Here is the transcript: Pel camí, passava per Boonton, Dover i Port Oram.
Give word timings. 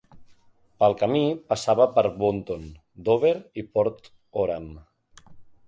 Pel 0.83 0.95
camí, 1.01 1.21
passava 1.53 1.87
per 1.99 2.03
Boonton, 2.23 2.65
Dover 3.11 3.35
i 3.53 3.67
Port 3.77 4.13
Oram. 4.49 4.69